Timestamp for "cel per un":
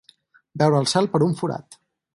0.95-1.39